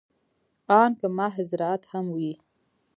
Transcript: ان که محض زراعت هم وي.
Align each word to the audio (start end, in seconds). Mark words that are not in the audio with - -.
ان 0.81 0.91
که 0.99 1.07
محض 1.17 1.37
زراعت 1.51 1.83
هم 1.91 2.05
وي. 2.15 2.33